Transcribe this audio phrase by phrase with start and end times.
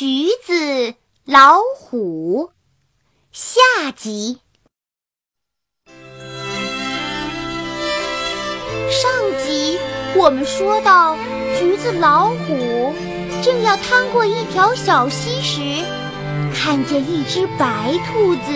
[0.00, 2.52] 橘子老虎
[3.32, 4.38] 下集。
[8.88, 9.10] 上
[9.44, 9.76] 集
[10.14, 11.16] 我们说到，
[11.58, 12.94] 橘子老虎
[13.42, 15.84] 正要趟过一条小溪时，
[16.54, 18.52] 看见一只白兔子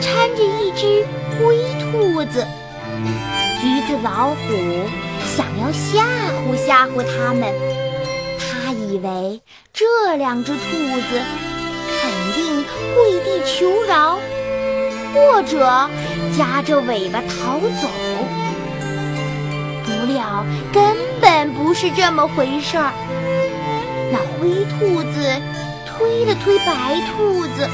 [0.00, 2.46] 搀着一只灰兔子。
[3.60, 4.86] 橘子老虎
[5.36, 6.04] 想要吓
[6.46, 7.85] 唬吓唬它们。
[8.96, 9.42] 以为
[9.74, 11.22] 这两只兔子
[12.00, 12.64] 肯定
[12.94, 14.18] 跪地求饶，
[15.12, 15.90] 或者
[16.34, 17.88] 夹着尾巴逃走。
[19.84, 22.94] 不料根本不是这么回事儿。
[24.10, 25.42] 那灰兔子
[25.86, 27.68] 推了推白兔子：“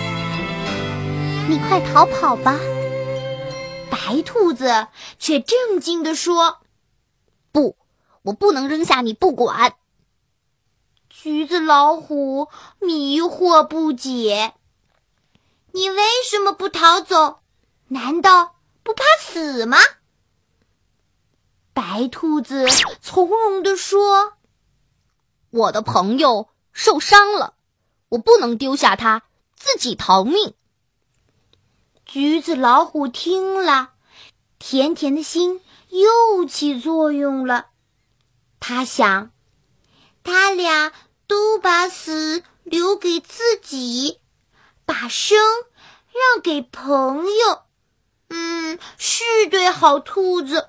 [1.49, 2.59] 你快逃跑吧！”
[3.91, 4.89] 白兔子
[5.21, 6.59] 却正经地说
[7.53, 7.77] ：“不，
[8.23, 9.75] 我不能扔下你不管。”
[11.23, 12.49] 橘子老虎
[12.81, 14.55] 迷惑不解
[15.71, 17.39] ：“你为什么不逃走？
[17.87, 19.79] 难道不怕死吗？”
[21.73, 22.67] 白兔子
[23.01, 24.33] 从容地说
[25.51, 27.55] ：“我的朋友受伤了，
[28.09, 29.23] 我不能丢下他
[29.55, 30.55] 自己逃命。”
[32.05, 33.93] 橘子老虎听了，
[34.59, 37.69] 甜甜的心又起作用了。
[38.59, 39.31] 他想，
[40.25, 40.93] 他俩。
[41.33, 44.21] 都把死留给自己，
[44.85, 45.39] 把生
[46.13, 47.63] 让给朋友。
[48.29, 50.69] 嗯，是对好兔子，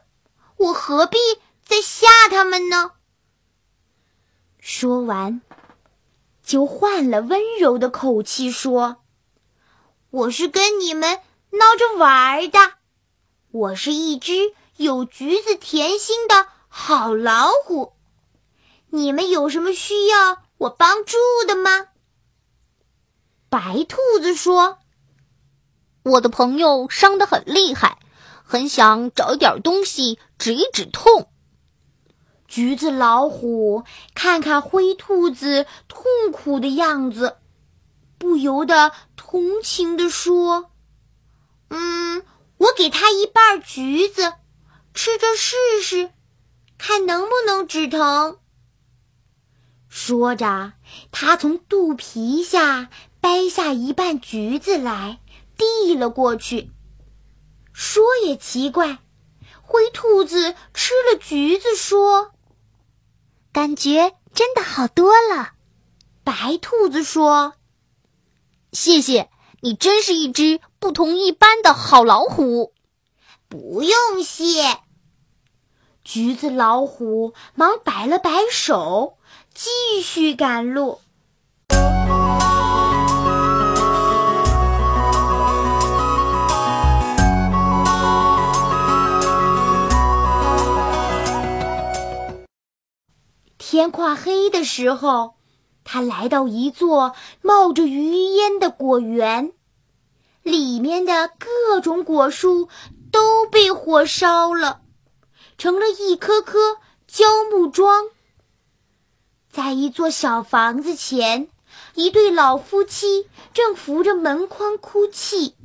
[0.56, 1.18] 我何必
[1.66, 2.94] 再吓他们呢？
[4.58, 5.42] 说完，
[6.46, 9.04] 就换了温柔的口气说
[10.12, 11.20] ：“我是跟你们
[11.50, 12.76] 闹着玩的，
[13.52, 17.92] 我是一只有橘子甜心的好老虎。
[18.92, 21.88] 你们有什么需要？”我帮助的吗？
[23.50, 24.80] 白兔子说
[26.04, 28.00] ：“我的朋友伤得很厉害，
[28.46, 31.30] 很想找一点东西止一止痛。”
[32.48, 33.84] 橘子老虎
[34.16, 37.38] 看看灰兔子痛苦的样子，
[38.18, 40.72] 不由得同情地说
[41.70, 42.24] ：“嗯，
[42.58, 44.34] 我给他一半橘子，
[44.94, 46.12] 吃着试试，
[46.78, 48.40] 看能不能止疼。”
[50.06, 50.74] 说着，
[51.14, 52.90] 他从肚皮下
[53.22, 55.22] 掰下一半橘子来，
[55.56, 56.72] 递了过去。
[57.72, 59.00] 说也奇怪，
[59.62, 62.34] 灰兔子吃了橘子，说
[63.54, 65.54] ：“感觉真的好多了。”
[66.26, 67.54] 白兔子说
[68.74, 69.30] ：“谢谢
[69.62, 72.74] 你，真是一只不同一般的好老虎。”
[73.48, 74.80] 不用谢。
[76.04, 79.18] 橘子老虎忙摆了摆手。
[79.54, 81.00] 继续赶路。
[93.58, 95.36] 天快黑的时候，
[95.84, 99.52] 他来到一座冒着余烟的果园，
[100.44, 102.70] 里面的各种果树
[103.12, 104.82] 都被火烧了，
[105.58, 106.78] 成了一棵棵
[107.08, 108.06] 焦木桩。
[109.54, 111.48] 在一座小房子前，
[111.94, 115.56] 一对老夫妻正扶着门框哭泣。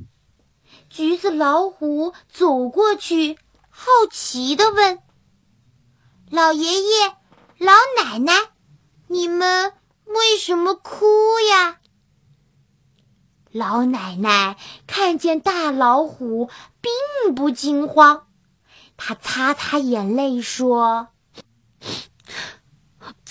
[0.91, 4.99] 橘子老虎走过去，好奇地问
[6.29, 7.15] ：“老爷爷、
[7.57, 8.51] 老奶奶，
[9.07, 9.73] 你们
[10.05, 11.07] 为什么哭
[11.51, 11.79] 呀？”
[13.51, 16.47] 老奶奶看见大老虎，
[16.79, 18.27] 并不惊慌，
[18.97, 21.07] 她擦擦眼泪说。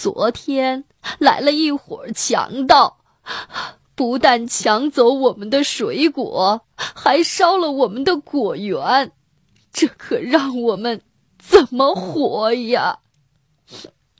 [0.00, 0.84] 昨天
[1.18, 2.98] 来了一伙强盗，
[3.96, 9.10] 不但抢走我们的水果，还烧了我们的果园，
[9.72, 11.02] 这可让我们
[11.36, 13.00] 怎么活呀？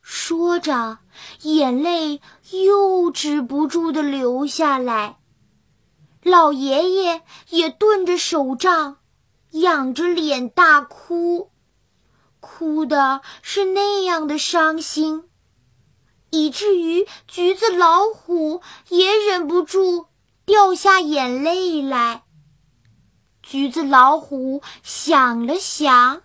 [0.02, 0.98] 说着，
[1.42, 5.18] 眼泪又止不住的流下来。
[6.24, 8.96] 老爷爷也顿着手杖，
[9.52, 11.52] 仰着脸大哭，
[12.40, 15.27] 哭的是那样的伤心。
[16.30, 20.06] 以至于橘子老虎也忍不住
[20.44, 22.22] 掉下眼泪来。
[23.42, 26.22] 橘子老虎想了想，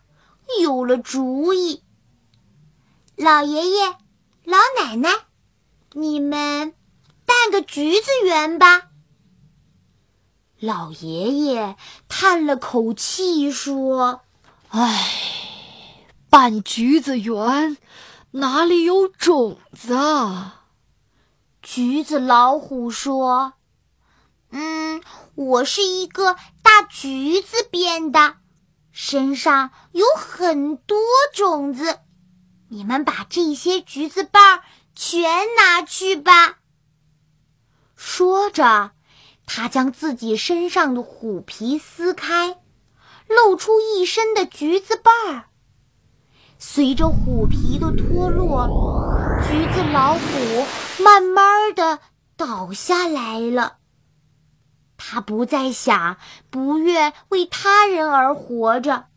[0.62, 1.84] 有了主意
[3.16, 3.96] ：“老爷爷、
[4.44, 5.10] 老奶奶，
[5.94, 6.74] 你们
[7.26, 8.90] 办个橘子园吧。”
[10.60, 11.78] 老爷爷
[12.10, 14.22] 叹了口气说
[14.70, 15.10] ：“唉，
[16.30, 17.78] 办橘子园。”
[18.36, 20.64] 哪里有种子啊？
[21.62, 23.54] 橘子老虎说
[24.50, 25.04] ：“嗯，
[25.36, 28.38] 我是一个大橘子变的，
[28.92, 30.98] 身上有很多
[31.32, 32.00] 种子。
[32.70, 34.64] 你们把这些橘子瓣
[34.96, 36.58] 全拿去吧。”
[37.96, 38.94] 说着，
[39.46, 42.60] 他将自己身上的虎皮撕开，
[43.28, 45.50] 露出一身的橘子瓣儿。
[46.66, 48.70] 随着虎皮的脱落，
[49.44, 50.20] 橘子老虎
[51.04, 52.00] 慢慢的
[52.38, 53.76] 倒下来了。
[54.96, 56.16] 他不再想
[56.50, 59.08] 不愿为他人而活着，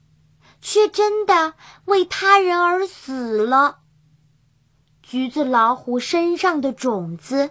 [0.61, 1.55] 却真的
[1.85, 3.79] 为他人而死了。
[5.01, 7.51] 橘子老虎身上的种子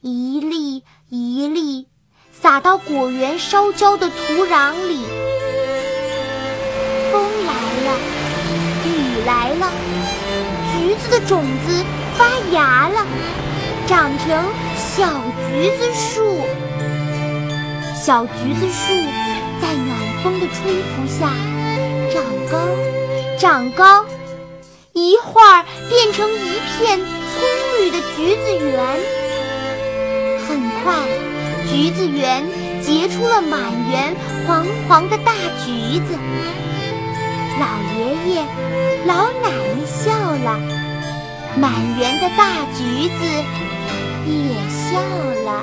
[0.00, 1.88] 一粒一粒
[2.30, 5.04] 撒到果园烧焦的土壤里，
[9.24, 9.70] 来了，
[10.72, 11.84] 橘子的种子
[12.16, 13.06] 发芽了，
[13.86, 14.44] 长成
[14.76, 15.08] 小
[15.48, 16.40] 橘子树。
[17.94, 18.92] 小橘子树
[19.60, 21.30] 在暖风的吹拂下
[22.12, 22.58] 长高，
[23.38, 24.04] 长高，
[24.92, 27.44] 一会儿变成一片葱
[27.78, 28.98] 绿的橘子园。
[30.48, 30.94] 很快，
[31.70, 32.44] 橘子园
[32.82, 34.16] 结出了满园
[34.46, 35.32] 黄黄的大
[35.64, 36.18] 橘子。
[37.62, 37.98] 老爷
[38.34, 38.34] 爷、
[39.06, 40.58] 老奶奶笑了，
[41.56, 42.40] 满园的大
[42.74, 43.20] 橘子
[44.26, 44.34] 也
[44.68, 44.98] 笑
[45.44, 45.62] 了。